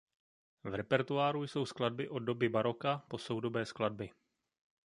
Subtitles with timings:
[0.63, 4.09] V repertoáru jsou skladby od doby baroka po soudobé skladby.